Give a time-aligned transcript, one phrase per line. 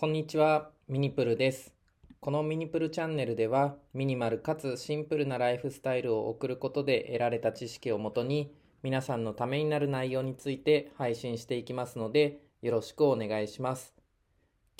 [0.00, 1.74] こんにちは、ミニプルです。
[2.20, 13.92] このミニプルチャンネルでは、ミニマルかつシンプルなライフスタイルを送ることで得られた知識をもとに、皆さんのためになる内容について配信していきますので、よろしくお願いします。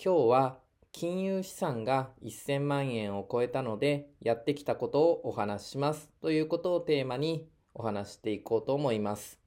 [0.00, 0.58] 今日は、
[0.92, 6.12] 金融資産が1000万円を超えたので、やってきたことをお話しします。
[6.20, 9.40] ということをテーマにお話していこうと思います。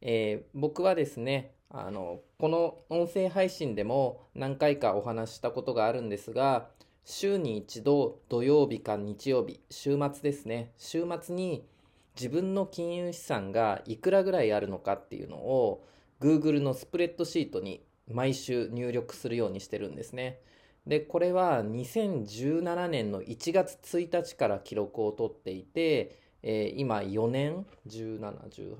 [0.00, 6.68] えー僕はですね、あの、この音声配信でも何回かお話したことがあるんですが、
[7.04, 11.66] 週に一度土曜日か日曜日、週末ですね、週末に
[12.14, 15.84] 自分の金融資産がいくらぐらいあるのかっていうのを
[16.20, 20.38] Google のスプレッドシートに毎週入力するようにしてるんですね。
[20.86, 28.76] で、これは2017年の1月1日から記録を取っていて、えー今4年、17、18、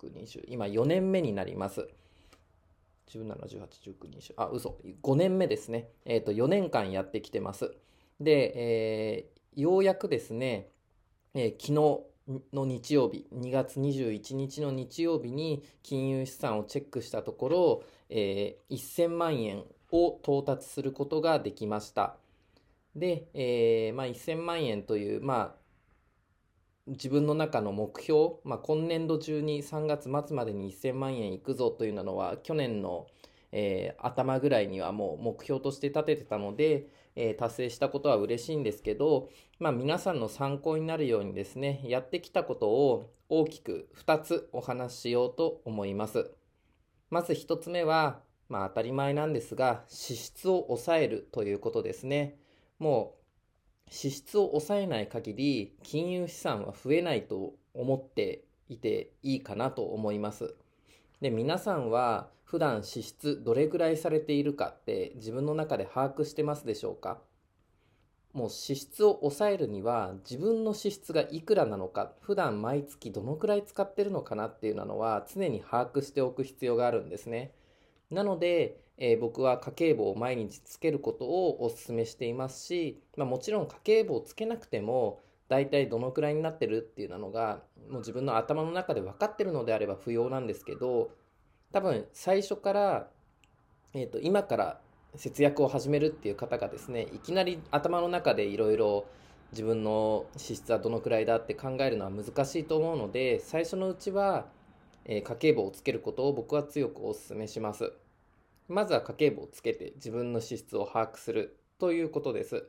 [0.00, 1.86] 19、20、今4年目になります。
[3.10, 5.88] 17、18、19、20、あ、嘘、5年目ですね。
[6.04, 7.74] えっ、と、4年間やってきてます。
[8.20, 10.68] で、えーようやくですね、
[11.34, 22.16] えー昨日の日曜日、2月21日の日曜日に金融資産をチェックしたところ、えー1000万円を到達することができました。
[22.94, 25.59] で、えーまあ、1000万円という、まあ、
[26.90, 33.06] 自分の中の目標、まあ、今年度中に3月末までに1000万円いくぞというのは去年の、
[33.52, 39.28] えー頭ぐらいにはもう目標として立ててたので、えー達成したことは嬉しいんですけど、
[39.60, 46.32] まあ、皆さんの参考になるようにですねやってきたことを大きく2つお話ししようと思います。
[47.10, 52.36] まず1つ目は、まあ、当たり前なんですが支出を抑えるということですね。
[52.80, 53.19] もう
[53.90, 60.54] 支出を抑えない限り金融資産は増えないと思っていていいかなと思います。
[61.20, 67.20] で皆さんは普段支出どれぐらいされているかって自分の中で把握してますでしょうか？
[68.32, 77.52] もう支出を抑えるには自分の支出がいくらなのか普段毎月どのくらい使ってるのかなっていうのは常に把握しておく必要があるんですね。
[78.08, 91.10] なので、えー僕は家計簿を毎日つけることをお勧めしていますし、まあ、もちろん家計簿をつけなくても大体どのくらいになってるっていうのがもう自分の頭の中で分かってるのであれば不要なんですけど
[91.72, 93.08] 多分最初から、
[93.94, 94.80] えーと今から
[95.16, 99.06] 節約を始めるっていう方がですねいきなり頭の中でいろいろ
[99.50, 104.46] 自分の支出はどのくらいだって考えるのは難しいと思うので最初のうちは、
[105.04, 107.92] えー家計簿をつけることを僕は強くお勧めします。
[108.70, 112.68] まずは家計簿をつけて自分の支出を把握するということです。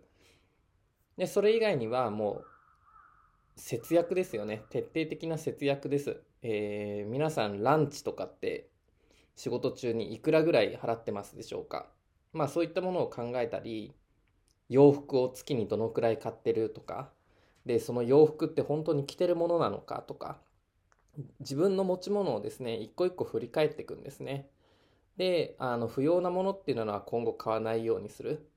[1.18, 2.46] で、それ以外にはもう
[3.56, 4.64] 節約ですよね。
[4.72, 6.22] 徹底的な節約です。
[6.42, 8.68] えー皆さんランチとかって
[9.36, 11.88] 仕事中にいくらぐらい払ってますでしょうか。
[12.34, 13.94] まあそういったものを考えたり、
[14.70, 17.12] 洋服を月にどのくらい買ってるとか、
[17.66, 20.40] で、その洋服って本当に着てるものなのかとか、
[21.42, 24.50] 自分の持ち物をですね、一個一個振り返っていくんですね。
[25.18, 28.48] で、あの、不要なものっていうのは今後買わないようにする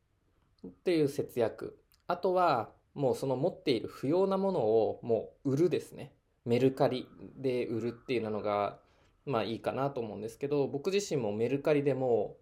[0.66, 1.78] っていう節約。
[2.06, 6.12] あとは、もうその持っている不要なものをもう売るですね。
[6.44, 8.78] メルカリで売るっていうのが、
[9.26, 12.37] まあいいかなと思うんですけど、僕自身もメルカリでも、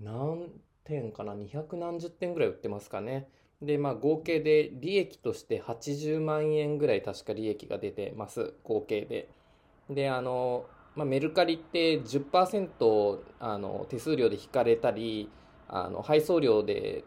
[0.00, 0.50] 何
[0.84, 3.28] 点かな ?200 何十点ぐらい売ってますかね。
[3.62, 8.54] で、まあ合計で利益として80万円ぐらい確か利益が出てます。
[8.64, 9.28] 合計で。
[9.88, 10.66] で、あの、
[10.96, 15.28] まあ、メルカリって10%あの手数料で引かれたり
[15.68, 17.04] あの配送料で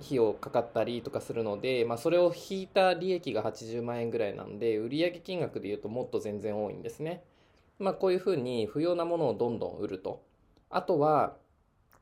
[0.00, 7.24] 費用かかったりとかするので、まあ、それを引いた利益が80万円ぐらいなんで売上金額でいうともっと全然多いんですね。
[7.78, 10.22] まあ、こういうふうに不要なものをどんどん売ると。
[10.70, 11.36] あとは、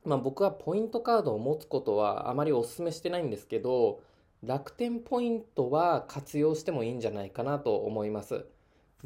[0.05, 4.01] まあ、僕はポイントカードを持つことはあまりお勧めしてないんですけど
[4.43, 8.47] 楽天ポイントは活用してもいいんじゃないかなと思います。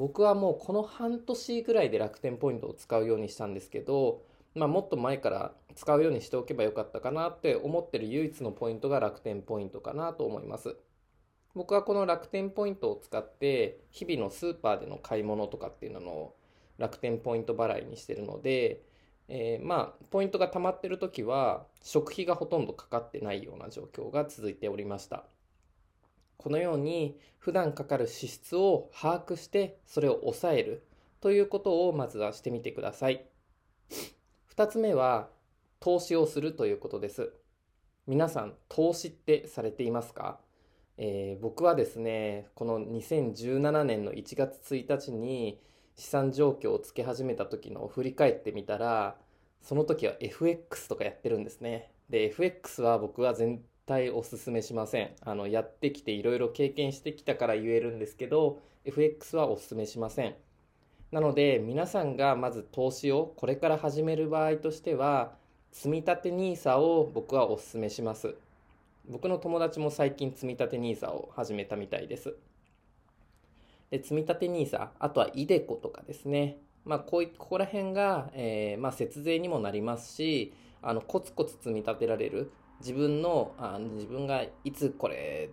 [0.00, 4.22] 僕はもうこの半年ぐらいで楽天ポイントを使うようにしたんですけど、
[4.54, 10.74] まあ、もっと前から使うようにしておけばよかったかなって思ってる唯一のポイントが楽天ポイントかなと思います。
[11.54, 16.34] 僕はこの楽天ポイントを使って日々のスーパーでの買い物とかっていうのを
[16.78, 18.80] 楽天ポイント払いにしてるので、
[19.28, 25.26] えーまあポイントが溜まってる時は食費がほとんどかかってないような状況が続いておりました。
[26.42, 30.86] このように普段かかる支出を把握してそれを抑える
[31.20, 33.26] ということをまずはしてみてください。
[34.56, 35.28] 2つ目は
[35.80, 37.30] 投資をするということです。
[38.06, 40.40] 皆さん投資ってされていますか、
[40.96, 45.60] えー僕はですね、この2017年の1月1日に
[45.96, 49.18] 資産状況をつけ始めた時のを振り返ってみたら、
[49.60, 51.92] その時は FX とかやってるんですね。
[52.08, 55.10] で、FX は僕は全対おすすめしません。
[55.20, 60.36] あの、やってきていろいろ経験してきたから言えるんですけど、FX はおすすめしません。
[61.10, 65.32] なので、皆さんがまず投資をこれから始める場合としては、
[65.72, 68.36] 積立 NISA を僕はおすすめします。
[69.08, 72.36] 僕の友達も最近積立 NISA を始めたみたいです。
[73.90, 76.58] で積立 NISA、あとは iDeCo とかですね。
[76.84, 85.50] まあ、こういここら辺が、えー、まあ、節税にもなりますし、あのコツコツ積み立てられる自分のあ自分がいつこれ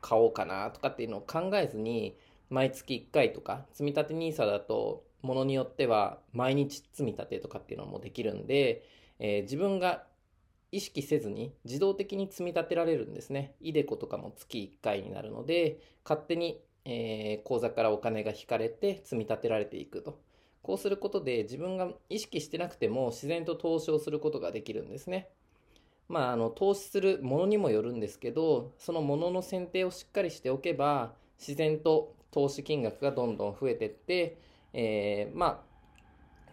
[0.00, 2.16] 買おうかなとかっていうのを考えずに
[2.50, 8.84] 毎月1回とか積立 NISA だとものによっては毎日積み立てとかっていうのもできるんで、
[9.18, 10.04] えー、自分が
[10.70, 13.54] 意識せずに自動的に積み立てられるんですね。
[13.60, 20.20] イデコとかも月1回になるので勝手に、えー、口座からお金が引かれて積み立てられていくと。
[20.62, 25.28] こうすることで自分が意識してなくても自然と投資をすることができるんですね。
[26.08, 34.38] まあ、あの投資するものにもよるんですけどそのものの選定をしっかりしておけば自然と投資金額がどんどん増えてって、
[34.72, 35.74] えー、まあ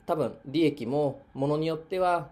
[0.05, 2.29] 多分利益もものによっては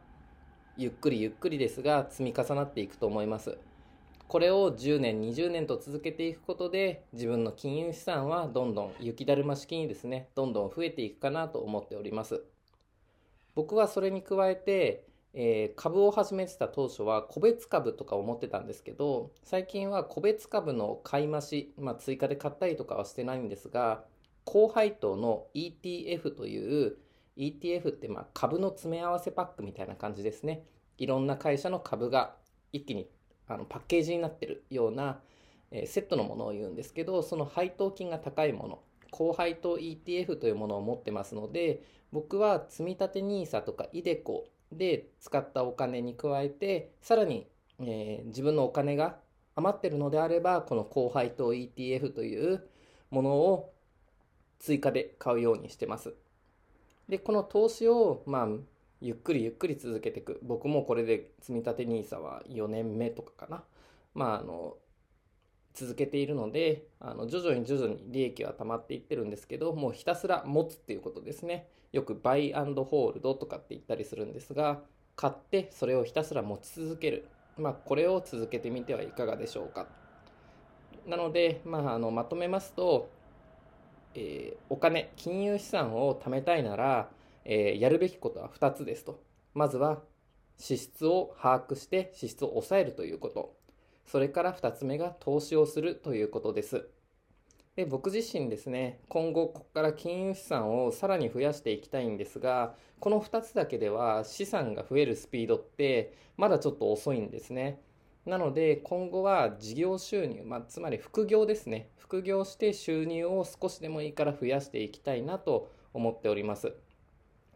[0.78, 3.58] ゆっくりゆっくりですが積み重なっていくと思います。
[4.28, 12.44] これを10年20年と続けていくことで自分の金融資産はどんどん雪だるま式にですねどんどん増えていくかなと思っております。
[13.56, 24.04] 僕はそれに加えてえー、株を始めてた当初は個別株とか思ってたんですけど最近は個別株の買い増し、まあ、追加で買ったりとかはしてないんですが
[24.44, 26.98] 高配当の ETF という
[27.38, 30.64] ETF ってまあ株の詰め合わせパックみたいな感じですね。
[30.98, 32.36] いろんな会社の株が
[32.74, 33.08] 一気に
[33.48, 35.22] あのパッケージになってるような、
[35.72, 38.80] えー、セットのものを言うんですけどその配当金が高いもの
[39.12, 47.48] 高配当 ETF というものを持ってますので僕は積立 NISA とか iDeCo で使ったお金に加えてさらに、
[47.80, 49.18] えー、自分のお金が
[49.56, 52.64] 余ってるのであればこの高配当 ETF という
[53.12, 53.74] ものを
[54.60, 56.14] 追加で買うようにしてます。
[57.08, 58.48] でこの投資をまあ
[59.02, 60.40] ゆっくりゆっくり続けていく。
[60.44, 63.64] 僕もこれで積立 NISA は4年目とかかな。
[64.14, 64.78] まああの
[65.74, 71.68] 続けているのであの徐々に徐々に利益は溜まっていってるんですけどもうひたすら持つっていうことですね。
[71.92, 74.82] よくバイアンドホールドとかって言ったりするんですが
[75.16, 77.28] 買ってそれをひたすら持ち続ける。
[77.58, 79.88] まあこれを続けてみてはいかがでしょうか。
[81.06, 83.10] なので、まあ、あのまとめますと、
[84.14, 87.10] えー、お金金融資産を貯めたいなら、
[87.44, 89.22] えー、やるべきことは2つですと。
[89.54, 90.02] まずは
[90.58, 93.58] 支出を把握して支出を抑えるということ。
[94.06, 96.88] それから2つ目が投資をするということです。
[97.76, 107.82] で僕自身ですね今後ここから金融資産をさらに増やしていきたいんですがこの2つだけでは資産が増えるスピードってまだちょっと遅いんですね。
[108.26, 111.90] なので今後は事業収入、まあ、つまり副業ですね。
[111.98, 116.74] 副業して収入を少しでもいいから増やしていきたいなと思っております。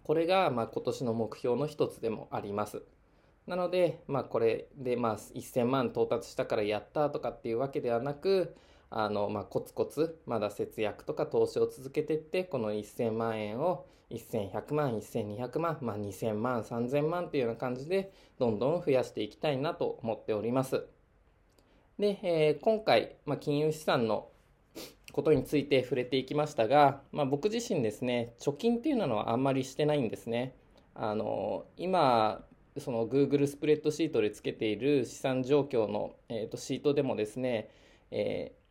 [0.03, 2.83] これがま今年の目標の一つでもあります。
[3.47, 8.55] なので、まあ、これでまあ1000万到達したからやったとかっていうわけではなく
[8.95, 20.85] あの、まあ、コツコツまだ節約とか投資を続けていってこの1000万円を1100万1200万、まあ、2000万3000万っていうような感じでどんどん増やしていきたいなと思っております。
[21.97, 24.29] で、えー、今回、まあ、金融資産の
[25.11, 30.55] ことについて触れていきましたが、まあ、僕自身ですね貯金っていうのはあんまりしてないんですね。
[30.93, 32.43] あの今
[32.77, 37.69] その Google スプレッドシートでつけている資産状況の、えー、とシートでもですね、
[38.11, 38.62] えー、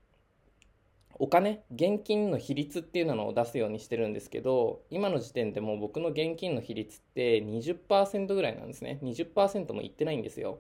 [1.23, 8.99] お金現金の比率っていうのを出すようにしてるんですけど今の時点でも僕の現金の比率って20%ぐらいなんですね。
[9.05, 10.59] 20%もいってないんですよ。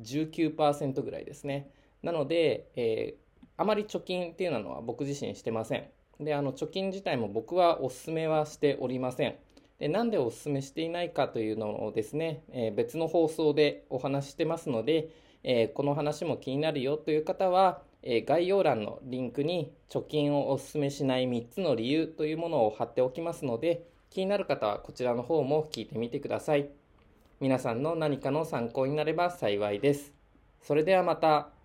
[0.00, 1.68] 19%ぐらいですね。
[2.02, 5.84] なので、えー、あまり貯金っていうのは僕自身してません。
[6.18, 9.34] であの貯金自体も僕はお勧めはしておりません。
[9.78, 15.10] でなんでお勧めしていないかというのをですね、えー、別の放送でお話してますので、
[15.44, 26.70] えー、この話も気になるよという方は、え、概要欄のリンクに貯金をおすすめしない3つの理由というものを貼っておきますので気になる方はこちらの方も聞いてみてください。
[27.40, 30.12] 皆さんの何かの参考になれば幸いです。
[30.62, 31.59] それではまた。